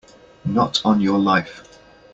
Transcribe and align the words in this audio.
Not 0.45 0.81
on 0.83 0.99
your 0.99 1.19
life! 1.19 1.61